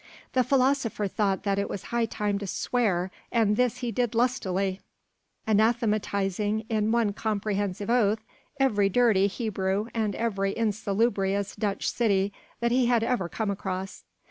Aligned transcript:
The 0.33 0.43
philosopher 0.43 1.07
thought 1.07 1.43
that 1.43 1.59
it 1.59 1.69
was 1.69 1.83
high 1.83 2.07
time 2.07 2.39
to 2.39 2.47
swear, 2.47 3.11
and 3.31 3.55
this 3.55 3.77
he 3.85 3.91
did 3.91 4.15
lustily, 4.15 4.81
anathematizing 5.45 6.61
in 6.69 6.91
one 6.91 7.13
comprehensive 7.13 7.87
oath 7.91 8.25
every 8.59 8.89
dirty 8.89 9.27
Hebrew 9.27 9.89
and 9.93 10.15
every 10.15 10.53
insalubrious 10.57 11.55
Dutch 11.55 11.87
city 11.87 12.33
that 12.61 12.71
he 12.71 12.87
had 12.87 13.03
ever 13.03 13.29
come 13.29 13.51
across. 13.51 14.03